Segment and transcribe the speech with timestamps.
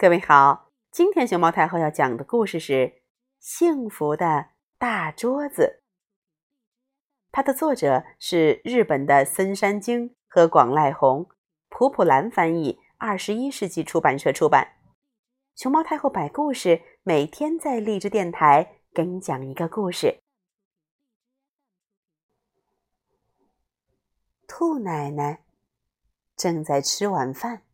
[0.00, 2.72] 各位好，今天熊猫太后要讲的故事是
[3.40, 5.82] 《幸福的大桌子》。
[7.32, 11.28] 它的作者是日本的森山京和广濑红，
[11.68, 14.76] 普普兰翻译，二十一世纪出版社出版。
[15.56, 20.20] 熊猫太后摆故事，每天在励志电台给你讲一个故事。
[24.46, 25.42] 兔奶奶
[26.36, 27.64] 正在吃晚饭。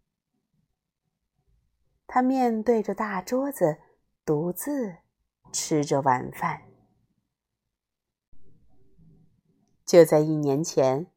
[2.15, 3.79] 他面对着大桌子，
[4.25, 4.99] 独自
[5.53, 6.63] 吃着晚饭。
[9.85, 11.11] 就在一年前，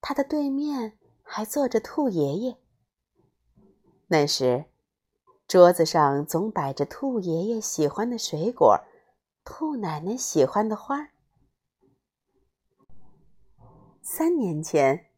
[0.00, 2.58] 他的对面还坐着兔爷爷。
[4.06, 4.66] 那时，
[5.48, 8.84] 桌子上总摆着兔爷爷喜欢的水果，
[9.42, 11.08] 兔奶奶喜欢的花。
[14.00, 15.10] 三年前，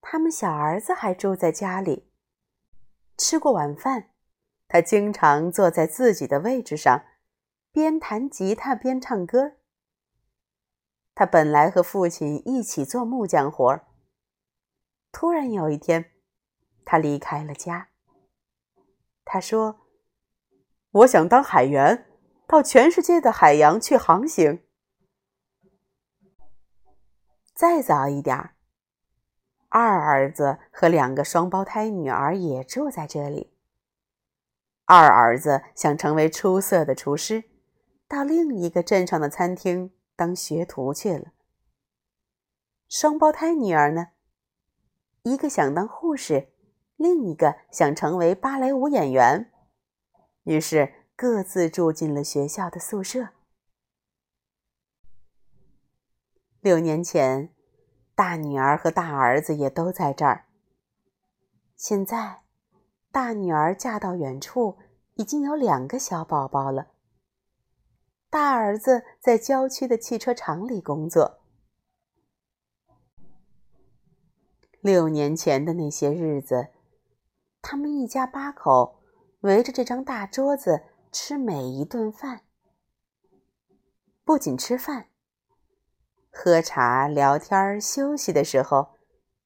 [0.00, 2.05] 他们小儿子还住在家里。
[3.16, 4.10] 吃过晚饭，
[4.68, 7.04] 他经常坐在自己的位置上，
[7.72, 9.52] 边弹吉他边唱歌。
[11.14, 13.86] 他本来和父亲一起做木匠活儿。
[15.12, 16.12] 突然有一天，
[16.84, 17.88] 他离开了家。
[19.24, 19.86] 他说
[20.92, 22.06] ：“我想当海员，
[22.46, 24.62] 到全世界的海洋去航行。”
[27.54, 28.55] 再早一点。
[29.78, 33.52] 二儿子和两个双胞胎女儿也住在这里。
[34.86, 37.44] 二儿子想成为出色的厨师，
[38.08, 41.26] 到另一个镇上的餐厅当学徒去了。
[42.88, 44.12] 双胞胎女儿呢，
[45.24, 46.48] 一个想当护士，
[46.96, 49.52] 另一个想成为芭蕾舞演员，
[50.44, 53.28] 于是各自住进了学校的宿舍。
[56.62, 57.55] 六年前。
[58.16, 60.46] 大女儿和大儿子也都在这儿。
[61.76, 62.40] 现在，
[63.12, 64.78] 大女儿嫁到远处，
[65.16, 66.92] 已经有两个小宝宝了。
[68.30, 71.40] 大儿子在郊区的汽车厂里工作。
[74.80, 76.68] 六年前的那些日子，
[77.60, 79.02] 他们一家八口
[79.40, 82.40] 围着这张大桌子吃每一顿饭，
[84.24, 85.08] 不仅吃饭。
[86.38, 88.90] 喝茶、聊天、休息的时候，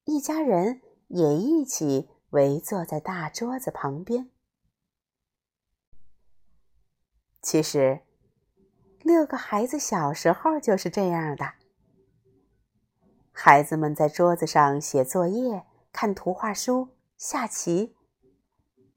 [0.03, 4.29] 一家人也一起围坐在大桌子旁边。
[7.41, 8.01] 其实，
[8.99, 11.53] 六个孩子小时候就是这样的。
[13.31, 17.95] 孩子们在桌子上写作业、看图画书、下棋，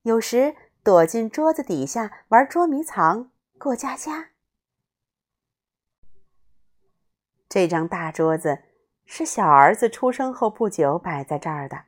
[0.02, 4.33] 有时躲进桌子底下玩捉迷藏、过家家。
[7.54, 8.64] 这张大桌子
[9.04, 11.84] 是小儿子出生后不久摆在这儿的。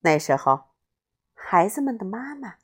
[0.00, 0.58] 那时候，
[1.34, 2.54] 孩子们的妈妈，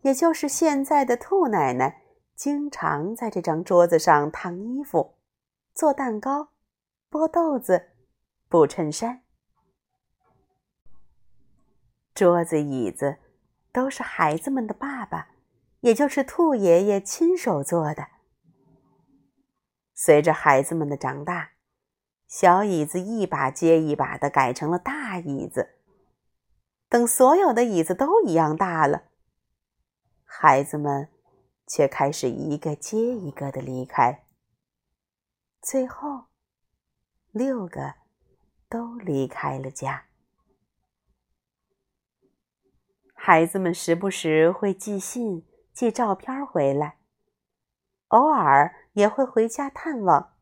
[0.00, 2.00] 也就是现在的兔奶奶，
[2.34, 5.18] 经常在这张桌子上烫衣服、
[5.74, 6.48] 做蛋糕、
[7.10, 7.90] 剥豆子、
[8.48, 9.22] 补衬衫。
[12.14, 13.18] 桌子、椅子
[13.70, 15.28] 都是孩子们的爸爸，
[15.80, 18.11] 也就是兔爷爷亲手做的。
[19.94, 21.52] 随着孩子们的长大，
[22.26, 25.78] 小椅子一把接一把的改成了大椅子。
[26.88, 29.04] 等所有的椅子都一样大了，
[30.24, 31.08] 孩子们
[31.66, 34.24] 却开始一个接一个的离开。
[35.60, 36.24] 最后，
[37.30, 37.94] 六个
[38.68, 40.06] 都离开了家。
[43.14, 46.96] 孩子们时不时会寄信、寄照片回来，
[48.08, 48.81] 偶尔。
[48.92, 50.34] 也会回家探望，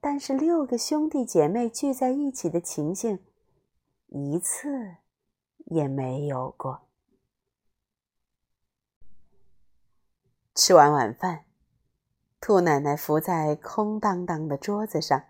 [0.00, 3.24] 但是六个兄弟姐妹聚在一起的情形，
[4.08, 4.96] 一次
[5.66, 6.88] 也没有过。
[10.54, 11.44] 吃完晚饭，
[12.40, 15.24] 兔奶奶伏在空荡荡的桌子上，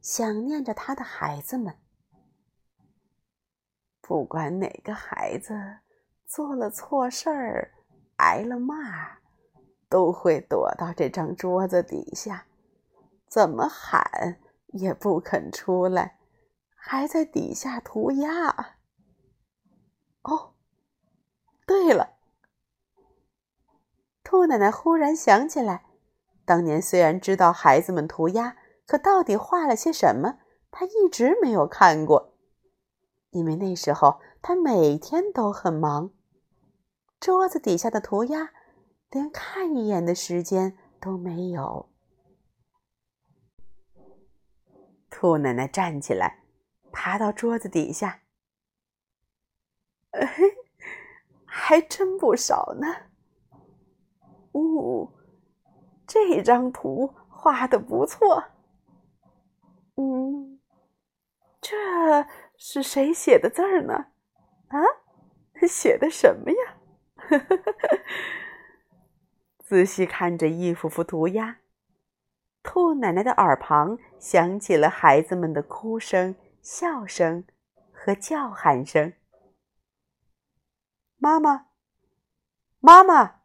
[0.00, 1.76] 想念着她的孩子们。
[4.00, 5.80] 不管哪个孩子
[6.26, 7.72] 做了错事儿，
[8.16, 9.23] 挨了骂。
[9.94, 12.46] 都会躲到这张桌子底下，
[13.28, 14.40] 怎么喊
[14.72, 16.18] 也不肯出来，
[16.74, 18.74] 还在底下涂鸦。
[20.22, 20.54] 哦，
[21.64, 22.16] 对了，
[24.24, 25.84] 兔奶奶忽然想起来，
[26.44, 28.56] 当年虽然知道孩子们涂鸦，
[28.88, 30.40] 可到底画了些什么，
[30.72, 32.34] 她一直没有看过，
[33.30, 36.10] 因为那时候她每天都很忙，
[37.20, 38.50] 桌子底下的涂鸦。
[39.10, 41.88] 连看一眼的时间都没有。
[45.08, 46.42] 兔奶奶站起来，
[46.90, 48.20] 爬到桌子底下。
[51.44, 52.86] 还真不少呢。
[54.52, 55.10] 呜，
[56.06, 58.44] 这张图画的不错。
[59.96, 60.60] 嗯，
[61.60, 62.26] 这
[62.56, 63.94] 是谁写的字儿呢？
[64.68, 64.78] 啊，
[65.66, 66.76] 写的什么呀？
[67.16, 67.98] 呵呵呵呵
[69.66, 71.56] 仔细看着一幅幅涂鸦，
[72.62, 77.46] 兔奶奶的耳旁响起了孩子们的哭声、笑声
[77.90, 79.14] 和叫喊声。
[81.16, 81.68] 妈妈，
[82.80, 83.40] 妈妈，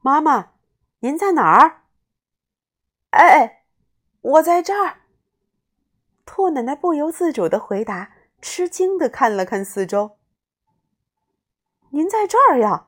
[0.00, 0.52] 妈妈，
[1.00, 1.82] 您在哪儿？
[3.10, 3.64] 哎，
[4.22, 5.02] 我在这儿。
[6.24, 10.16] 兔奶奶不由自主的回答，吃惊的看了看四周。
[11.90, 12.87] 您在这儿呀？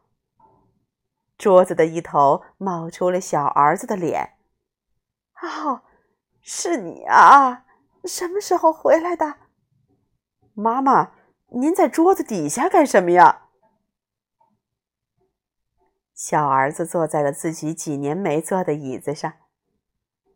[1.40, 4.34] 桌子的一头冒出了小儿子的脸。
[5.40, 5.80] 哦，
[6.42, 7.64] 是你啊！
[8.04, 9.36] 什么时候回来的？
[10.52, 11.12] 妈妈，
[11.48, 13.46] 您在桌子底下干什么呀？
[16.14, 19.32] 小儿子坐在了自己几年没坐的椅子上。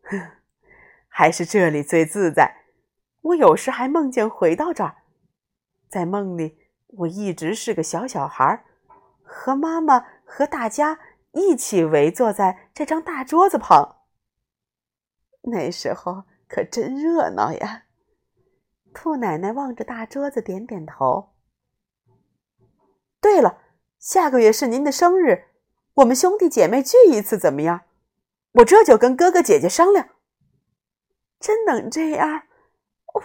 [0.05, 0.19] 哼，
[1.07, 2.63] 还是这里最自在。
[3.21, 5.03] 我有时还梦见回到这儿，
[5.87, 6.57] 在梦里。
[6.87, 8.63] 我一直是个小小孩，
[9.23, 10.99] 和妈妈和大家
[11.31, 13.97] 一起围坐在这张大桌子旁。
[15.43, 17.83] 那时候可真热闹呀！
[18.93, 21.33] 兔奶奶望着大桌子，点点头。
[23.21, 23.61] 对了，
[23.99, 25.49] 下个月是您的生日，
[25.95, 27.81] 我们兄弟姐妹聚一次怎么样？
[28.53, 30.09] 我这就跟哥哥姐姐商量。
[31.39, 32.43] 真能这样，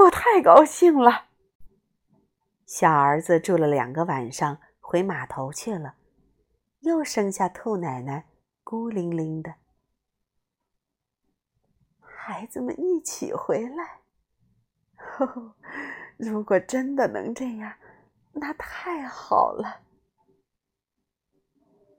[0.00, 1.26] 我太高兴了。
[2.66, 5.94] 小儿子住了两个晚上，回码头去了，
[6.80, 8.26] 又剩下兔奶奶
[8.64, 9.54] 孤零零的。
[12.00, 14.00] 孩子们一起回来，
[16.16, 17.76] 如果真的能这样，
[18.32, 19.82] 那太好了。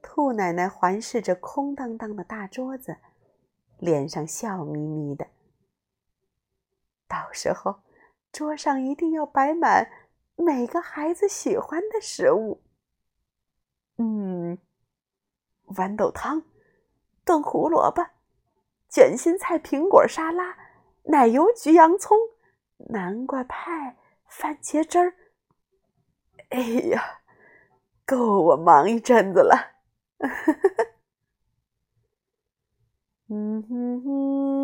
[0.00, 2.98] 兔奶奶环视着空荡荡的大桌子，
[3.78, 5.26] 脸上笑眯眯的。
[7.06, 7.82] 到时候，
[8.32, 9.90] 桌上一定要摆满。
[10.34, 12.62] 每个孩子喜欢的食物，
[13.98, 14.58] 嗯，
[15.74, 16.42] 豌豆汤、
[17.24, 18.06] 炖胡萝卜、
[18.88, 20.56] 卷心菜、苹果沙拉、
[21.04, 22.16] 奶油焗洋葱、
[22.76, 23.96] 南瓜派、
[24.26, 25.14] 番茄汁儿。
[26.50, 26.60] 哎
[26.90, 27.20] 呀，
[28.04, 29.72] 够我忙一阵子了。
[33.28, 34.61] 嗯哼哼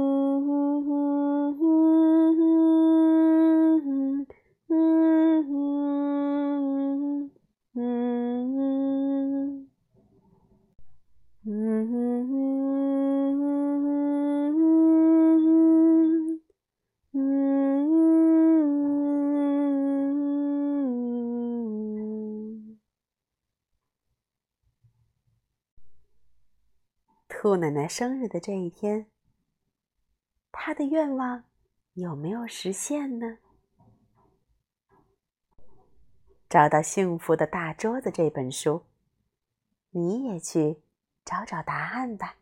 [27.48, 29.06] 兔奶奶生日的这一天，
[30.52, 31.44] 她的愿望
[31.94, 33.38] 有没有实现呢？
[36.46, 38.84] 找到幸福的大桌子这本书，
[39.92, 40.82] 你也去
[41.24, 42.36] 找找答案吧。